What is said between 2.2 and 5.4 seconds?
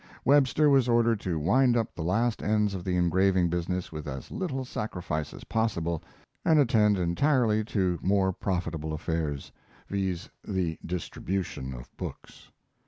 ends of the engraving business with as little sacrifice